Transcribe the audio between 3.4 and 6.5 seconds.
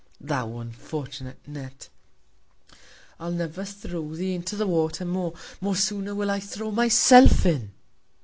throw thee into the Water more: Much sooner will I